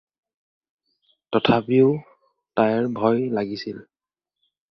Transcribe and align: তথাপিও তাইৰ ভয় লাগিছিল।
তথাপিও 1.35 1.89
তাইৰ 2.59 2.89
ভয় 3.01 3.29
লাগিছিল। 3.41 3.85